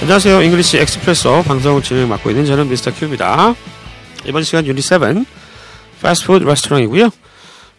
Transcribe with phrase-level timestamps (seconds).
[0.00, 0.42] 안녕하세요.
[0.42, 2.90] English Expresso 방송을 진행 맡고 있는 저는 Mr.
[2.90, 3.54] Q입니다.
[4.24, 4.98] 이번 시간 유닛 7
[6.00, 7.10] 패스트푸드 레스토랑이고요.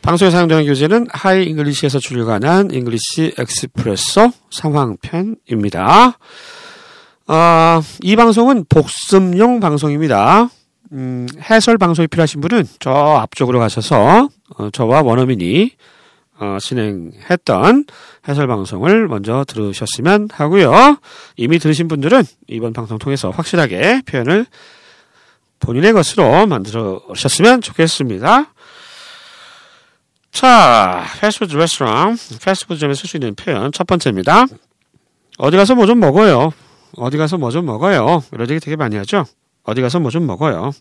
[0.03, 6.19] 방송에 사용되는 교재는 Hi English에서 출간한 English Expresso 상황편입니다.
[7.27, 10.47] 어, 이 방송은 복습용 방송입니다.
[10.91, 15.71] 음, 해설 방송이 필요하신 분은 저 앞쪽으로 가셔서 어, 저와 원어민이
[16.41, 17.85] 어, 진행했던
[18.27, 20.97] 해설 방송을 먼저 들으셨으면 하고요.
[21.37, 24.47] 이미 들으신 분들은 이번 방송 통해서 확실하게 표현을
[25.59, 28.53] 본인의 것으로 만들으셨으면 좋겠습니다.
[30.31, 34.45] 자, 패스트푸드 레스토랑, 패스트푸드점에 쓸 수 있는 표현 첫 번째입니다.
[35.37, 36.51] 어디 가서 뭐 좀 먹어요.
[36.97, 38.23] 어디 가서 뭐 좀 먹어요.
[38.31, 39.25] 이런 얘기 되게 많이 하죠.
[39.63, 40.71] 어디 가서 뭐 좀 먹어요.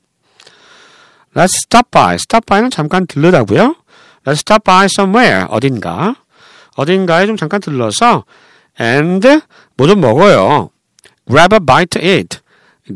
[1.34, 2.14] Let's stop by.
[2.14, 3.74] stop by는 잠깐 들르다고요.
[4.26, 5.46] Let's stop by somewhere.
[5.48, 6.16] 어딘가.
[6.76, 8.24] 어딘가에 좀 잠깐 들러서
[8.80, 9.26] and
[9.76, 10.70] 뭐 좀 먹어요.
[11.26, 12.38] Grab a bite to eat.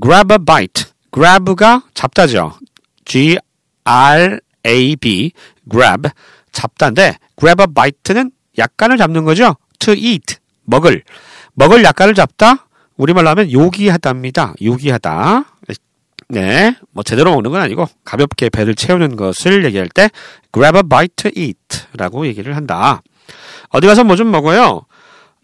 [0.00, 0.84] Grab a bite.
[1.12, 2.58] grab가 잡다죠.
[3.04, 3.38] G
[3.84, 5.32] R A B.
[5.70, 6.08] grab
[6.52, 9.56] 잡다인데 grab a bite는 약간을 잡는 거죠.
[9.78, 11.02] to eat 먹을
[11.54, 14.54] 먹을 약간을 잡다 우리말로 하면 요기하다입니다.
[14.62, 15.44] 요기하다.
[16.28, 20.10] 네, 뭐 제대로 먹는 건 아니고 가볍게 배를 채우는 것을 얘기할 때
[20.52, 23.02] grab a bite to eat라고 얘기를 한다.
[23.68, 24.86] 어디 가서 뭐 좀 먹어요?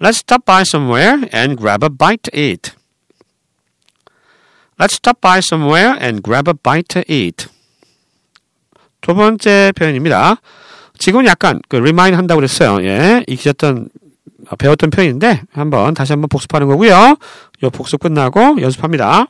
[0.00, 2.72] Let's stop by somewhere and grab a bite to eat.
[4.78, 7.48] Let's stop by somewhere and grab a bite to eat.
[9.02, 10.36] 두 번째 표현입니다.
[10.98, 12.82] 지금 약간 그 remind 한다고 그랬어요.
[12.86, 13.88] 예, 익히셨던
[14.58, 17.16] 배웠던 표현인데 한번 다시 한번 복습하는 거고요.
[17.62, 19.26] 요 복습 끝나고 연습합니다.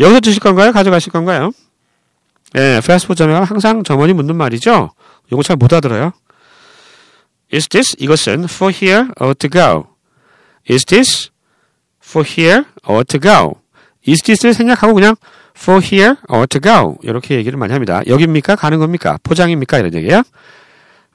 [0.00, 0.72] 여기서 드실 건가요?
[0.72, 1.52] 가져가실 건가요?
[2.56, 4.90] 예, 패스트푸드점에 가면 항상 점원이 묻는 말이죠.
[5.32, 6.12] 요거 잘 못 알아들어요.
[7.52, 9.86] Is this 이것은 for here or to go?
[10.68, 11.30] Is this
[12.04, 13.54] for here or to go?
[14.06, 15.16] Is this를 생략하고 그냥
[15.56, 18.02] for here or to go 이렇게 얘기를 많이 합니다.
[18.06, 18.56] 여기입니까?
[18.56, 19.18] 가는 겁니까?
[19.22, 19.78] 포장입니까?
[19.78, 20.22] 이런 얘기예요.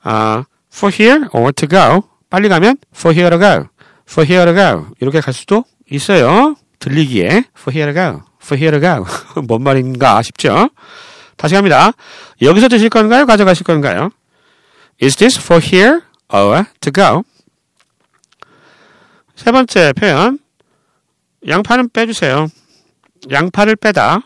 [0.03, 0.43] 아,
[0.73, 3.67] for here or to go 빨리 가면 for here to go,
[4.09, 6.55] for here to go 이렇게 갈 수도 있어요.
[6.79, 9.05] 들리기에 for here to go, for here to go
[9.47, 10.69] 뭔 말인가 싶죠?
[11.37, 11.91] 다시 갑니다.
[12.41, 13.25] 여기서 드실 건가요?
[13.25, 14.11] 가져가실 건가요?
[15.01, 17.23] Is this for here or to go?
[19.35, 20.39] 세 번째 표현
[21.47, 22.47] 양파는 빼주세요.
[23.31, 24.21] 양파를 빼다.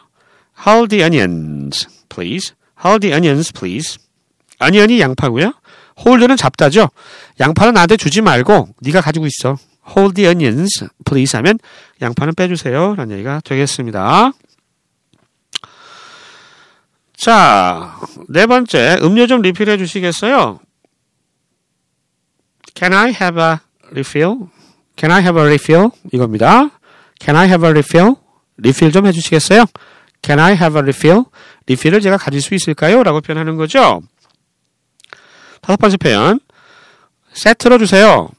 [0.66, 2.54] Hold the onions, please.
[2.84, 3.98] Hold the onions, please.
[4.60, 5.54] 아니언이 양파고요.
[6.06, 6.90] hold는 잡다죠.
[7.40, 9.58] 양파는 나한테 주지 말고 네가 가지고 있어.
[9.96, 11.60] Hold the onions, please 하면
[12.02, 12.96] 양파는 빼주세요.
[12.96, 14.32] 라는 얘기가 되겠습니다.
[17.16, 18.00] 자,
[18.30, 20.60] 네 번째 음료 좀 리필해 주시겠어요?
[22.76, 23.58] Can I have a
[23.90, 24.50] refill?
[24.96, 25.90] Can I have a refill?
[26.12, 26.70] 이겁니다.
[27.20, 28.16] Can I have a refill?
[28.58, 29.66] 리필 좀 해주시겠어요?
[30.22, 31.24] Can I have a refill?
[31.66, 33.02] 리필을 제가 가질 수 있을까요?
[33.02, 34.02] 라고 표현하는 거죠.
[35.62, 36.40] 다섯 번째 표현.
[37.34, 38.30] 세트로 주세요.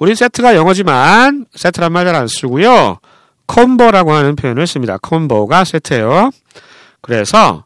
[0.00, 2.98] 우리 세트가 영어지만 세트란 말 잘 안 쓰고요.
[3.46, 4.96] 콤보라고 하는 표현을 씁니다.
[4.98, 6.30] 콤보가 세트예요.
[7.02, 7.64] 그래서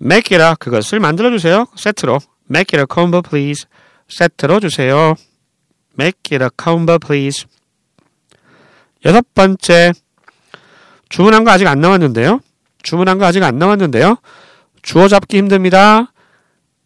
[0.00, 1.66] make it a 그것을 만들어 주세요.
[1.74, 2.20] 세트로.
[2.50, 3.66] make it a combo please.
[4.08, 5.14] 세트로 주세요.
[5.98, 7.46] make it a combo please.
[9.04, 9.92] 여섯 번째.
[11.08, 12.40] 주문한 거 아직 안 나왔는데요.
[12.82, 14.16] 주문한 거 아직 안 나왔는데요.
[14.82, 16.12] 주어 잡기 힘듭니다.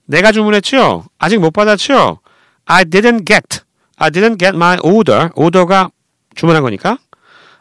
[0.06, 1.04] 내가 주문했죠?
[1.19, 2.21] 아직 못 받았죠?
[2.65, 3.68] I didn't get.
[3.98, 5.31] I didn't get my order.
[5.34, 5.91] order가
[6.34, 6.98] 주문한 거니까.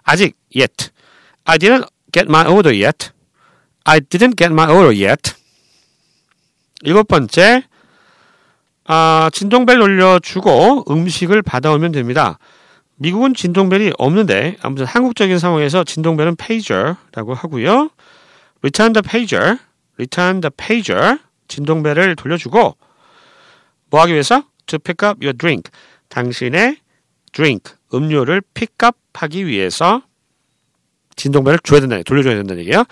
[0.03, 0.91] 아직 yet.
[1.45, 3.11] I didn't get my order yet.
[3.83, 5.33] I didn't get my order yet.
[6.83, 7.63] 일곱 번째.
[8.85, 12.37] 아, 진동벨 올려주고 음식을 받아오면 됩니다.
[12.95, 17.89] 미국은 진동벨이 없는데 아무튼 한국적인 상황에서 진동벨은 pager라고 하고요.
[18.63, 19.57] return the pager,
[19.99, 22.75] return the pager 진동벨을 돌려주고
[23.89, 24.43] 뭐 하기 위해서?
[24.67, 25.71] to pick up your drink
[26.09, 26.77] 당신의
[27.33, 30.01] drink 음료를 픽업하기 위해서
[31.15, 32.83] 진동벨을 줘야 된다, 돌려줘야 된다는 얘기예요.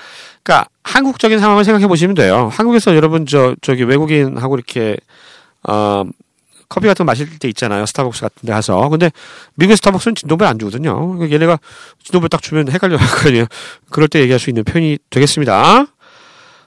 [0.44, 2.50] 그러니까 한국적인 상황을 생각해 보시면 돼요.
[2.51, 4.97] 한국에서 여러분 저 저기 외국인하고 이렇게
[5.67, 6.03] 어
[6.67, 7.85] 커피 같은 거 마실 때 있잖아요.
[7.85, 8.89] 스타벅스 같은 데 가서.
[8.89, 9.12] 근데
[9.56, 11.07] 미국의 스타벅스는 진동벨 안 주거든요.
[11.13, 11.59] 그러니까 얘네가
[12.03, 13.45] 진동벨 딱 주면 헷갈려 하거든요.
[13.91, 15.85] 그럴 때 얘기할 수 있는 표현이 되겠습니다.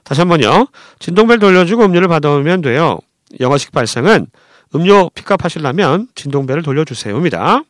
[0.03, 0.67] 다시 한 번요.
[0.99, 2.99] 진동벨 돌려주고 음료를 받아오면 돼요.
[3.39, 4.27] 영어식 발상은
[4.75, 7.63] 음료 픽업 하시려면 진동벨을 돌려주세요입니다.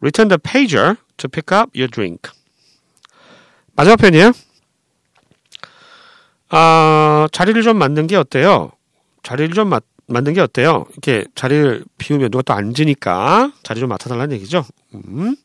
[0.00, 2.30] Return the pager to pick up your drink.
[3.74, 4.32] 마지막 표현이에요.
[6.48, 8.72] 아, 자리를 좀 만든 게 어때요?
[9.22, 10.86] 자리를 좀 마, 만든 게 어때요?
[10.90, 14.64] 이렇게 자리를 비우면 누가 또 앉으니까 자리 좀 맡아달라는 얘기죠.
[14.94, 15.36] 음.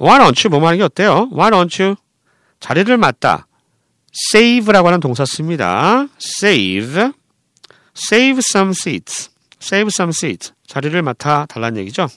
[0.00, 0.50] Why don't you?
[0.50, 1.28] 뭐 하는 게 어때요?
[1.32, 1.96] Why don't you?
[2.60, 3.46] 자리를 맡다.
[4.32, 6.06] save라고 하는 동사 씁니다.
[6.20, 7.12] save.
[7.96, 9.30] save some seats.
[9.64, 10.52] Save some seats.
[10.66, 12.08] 자리를 맡아 달라는 얘기죠.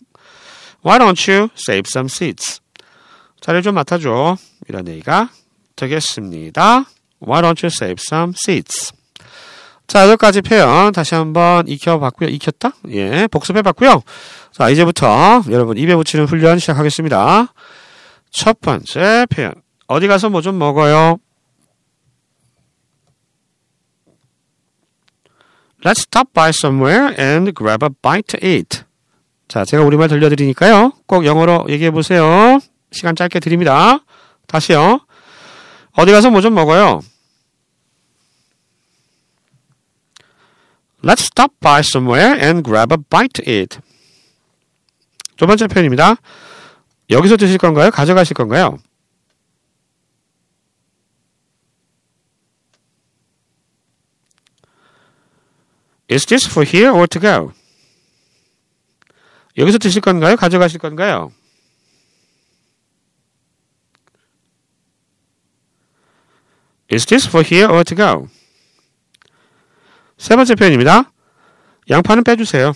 [0.86, 2.60] Why don't you save some seats?
[3.42, 4.38] 자리를 좀 맡아줘.
[4.68, 5.30] 이런 얘기가
[5.76, 6.86] 되겠습니다.
[7.26, 8.94] Why don't you save some seats?
[9.88, 12.30] 자, 여기까지 표현 다시 한번 익혀봤고요.
[12.30, 12.72] 익혔다?
[12.90, 14.04] 예, 복습해봤고요.
[14.52, 17.54] 자, 이제부터 여러분 입에 붙이는 훈련 시작하겠습니다.
[18.32, 19.54] 첫 번째 표현.
[19.88, 21.18] 어디 가서 뭐 좀 먹어요?
[25.84, 28.84] Let's stop by somewhere and grab a bite to eat.
[29.48, 30.94] 자, 제가 우리말 들려드리니까요.
[31.06, 32.60] 꼭 영어로 얘기해 보세요.
[32.92, 34.00] 시간 짧게 드립니다.
[34.48, 35.02] 다시요.
[35.94, 37.02] 어디 가서 뭐 좀 먹어요?
[41.04, 43.80] Let's stop by somewhere and grab a bite to eat.
[45.38, 46.16] 두 번째 표현입니다.
[47.10, 47.92] 여기서 드실 건가요?
[47.92, 48.78] 가져가실 건가요?
[56.10, 57.54] Is this for here or to go?
[59.58, 60.36] 여기서 드실 건가요?
[60.36, 61.32] 가져가실 건가요?
[66.90, 68.28] Is this for here or to go?
[70.18, 71.12] 세 번째 표현입니다.
[71.90, 72.74] 양파는 빼주세요.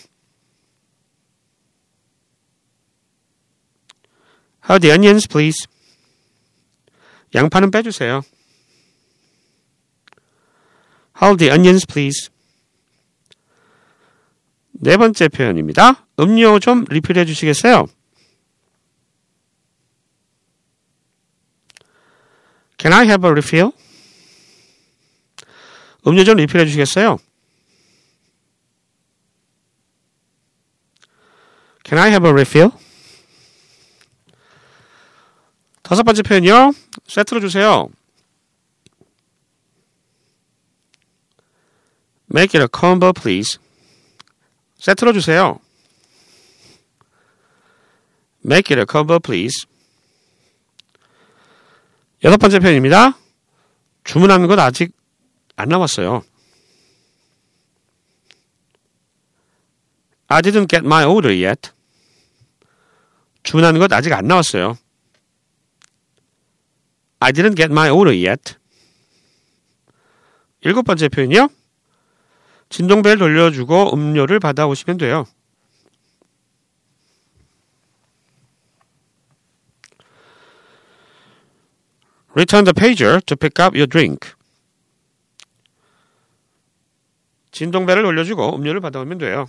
[4.63, 5.65] How the onions, please.
[7.33, 8.21] 양파는 빼주세요.
[11.21, 12.29] How the onions, please.
[14.83, 16.07] 네 번째 표현입니다.
[16.19, 17.85] 음료 좀 리필해 주시겠어요?
[22.79, 23.71] Can I have a refill?
[26.07, 27.19] 음료 좀 리필해 주시겠어요?
[31.85, 32.71] Can I have a refill?
[35.83, 36.71] 다섯 번째 표현이요.
[37.05, 37.87] 세트로 주세요.
[42.33, 43.59] Make it a combo, please.
[44.81, 45.59] 세트로 주세요.
[48.43, 49.67] Make it a combo, please.
[52.23, 53.15] 여섯 번째 표현입니다.
[54.03, 54.91] 주문한 건 아직
[55.55, 56.23] 안 나왔어요.
[60.27, 61.69] I didn't get my order yet.
[63.43, 64.79] 주문한 것 아직 안 나왔어요.
[67.19, 68.55] I didn't get my order yet.
[70.61, 71.49] 일곱 번째 표현이요.
[72.71, 75.25] 진동벨 돌려주고 음료를 받아오시면 돼요.
[82.31, 84.31] Return the pager to pick up your drink.
[87.51, 89.47] 진동벨을 돌려주고 음료를 받아오면 돼요.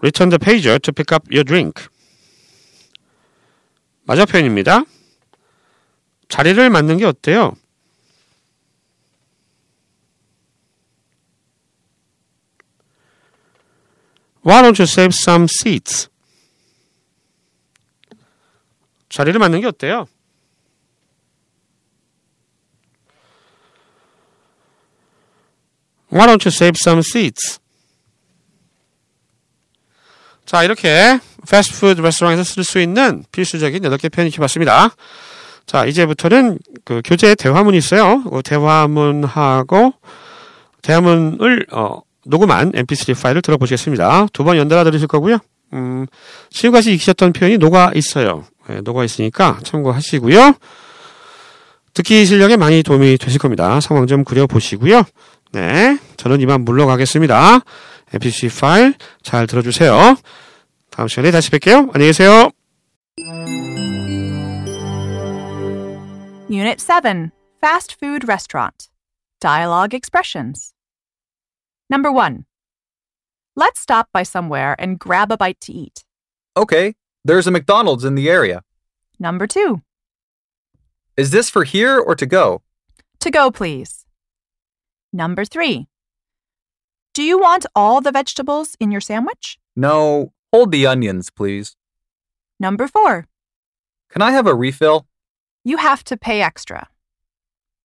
[0.00, 1.86] Return the pager to pick up your drink.
[4.04, 4.84] 맞아 표현입니다.
[6.28, 7.56] 자리를 맡는 게 어때요?
[14.48, 16.08] Why don't you save some seats?
[19.10, 20.06] 자리를 맡는 게 어때요?
[26.10, 27.58] Why don't you save some seats?
[30.46, 34.94] 자, 이렇게 패스트푸드 레스토랑에서 쓸 수 있는 필수적인 8개 표현 익혀봤습니다.
[35.66, 38.22] 자, 이제부터는 그 교재 대화문이 있어요.
[38.22, 39.92] 그 대화문하고
[40.80, 44.28] 대화문을 어, 녹음한 mp3 파일을 들어보시겠습니다.
[44.32, 45.38] 두 번 연달아 들으실 거고요.
[45.74, 46.06] 음,
[46.50, 48.44] 지금까지 익히셨던 표현이 녹아 있어요.
[48.68, 50.54] 네, 녹아 있으니까 참고하시고요.
[51.94, 53.80] 듣기 실력에 많이 도움이 되실 겁니다.
[53.80, 55.02] 상황 좀 그려보시고요.
[55.52, 57.60] 네, 저는 이만 물러가겠습니다.
[58.12, 60.16] mp3 파일 잘 들어주세요.
[60.90, 61.90] 다음 시간에 다시 뵐게요.
[61.94, 62.50] 안녕히 계세요.
[66.50, 67.30] Unit 7
[67.62, 68.88] Fast Food Restaurant
[69.40, 70.72] Dialogue Expressions.
[71.90, 72.44] Number 1.
[73.56, 76.04] Let's stop by somewhere and grab a bite to eat.
[76.56, 78.62] Okay, there's a McDonald's in the area.
[79.18, 79.80] Number 2.
[81.16, 82.62] Is this for here or to go?
[83.20, 84.04] To go, please.
[85.12, 85.88] Number 3.
[87.14, 89.58] Do you want all the vegetables in your sandwich?
[89.74, 91.74] No, hold the onions, please.
[92.60, 93.26] Number 4.
[94.10, 95.06] Can I have a refill?
[95.64, 96.88] You have to pay extra.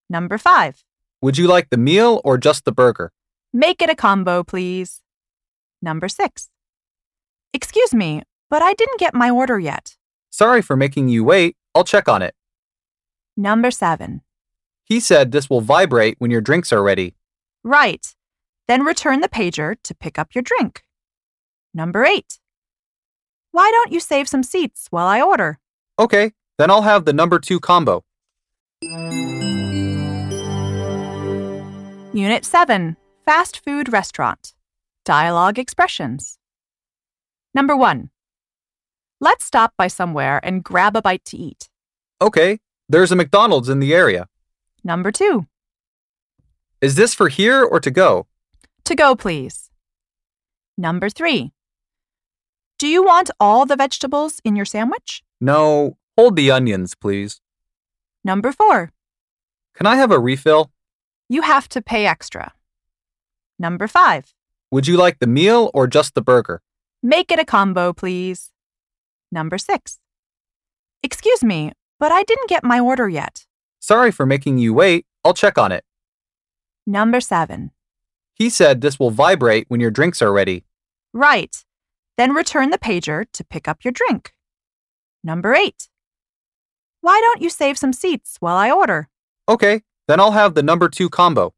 [0.10, 0.84] Number 5.
[1.22, 3.13] Would you like the meal or just the burger?
[3.56, 5.02] Make it a combo, please.
[5.80, 6.50] Number 6.
[7.54, 9.96] Excuse me, but I didn't get my order yet.
[10.32, 11.56] Sorry for making you wait.
[11.76, 12.34] I'll check on it.
[13.38, 14.22] Number 7.
[14.86, 17.14] He said this will vibrate when your drinks are ready.
[17.64, 18.16] Right.
[18.68, 20.84] Then return the pager to pick up your drink.
[21.76, 22.40] Number 8.
[23.52, 25.60] Why don't you save some seats while I order?
[26.00, 28.04] Okay, then I'll have the number two combo.
[32.14, 34.54] Unit 7 Fast Food Restaurant
[35.06, 36.40] Dialogue Expressions.
[37.54, 38.10] Number 1.
[39.22, 41.70] Let's stop by somewhere and grab a bite to eat.
[42.22, 44.28] Okay, there's a McDonald's in the area.
[44.84, 45.46] Number 2.
[46.82, 48.28] Is this for here or to go?
[48.84, 49.70] To go, please.
[50.78, 51.54] Number 3.
[52.78, 55.24] Do you want all the vegetables in your sandwich?
[55.40, 57.40] No, hold the onions, please.
[58.26, 58.92] Number 4.
[59.76, 60.72] Can I have a refill?
[61.30, 62.52] You have to pay extra.
[63.60, 64.34] Number 5.
[64.72, 66.62] Would you like the meal or just the burger?
[67.02, 68.52] Make it a combo, please.
[69.32, 70.00] Number 6.
[71.02, 73.46] Excuse me, but I didn't get my order yet.
[73.80, 75.06] Sorry for making you wait.
[75.26, 75.84] I'll check on it.
[76.88, 77.72] Number 7.
[78.34, 80.66] He said this will vibrate when your drinks are ready.
[81.14, 81.64] Right.
[82.18, 84.34] Then return the pager to pick up your drink.
[85.24, 85.88] Number 8.
[87.02, 89.10] Why don't you save some seats while I order?
[89.50, 91.54] Okay, then I'll have the number two combo.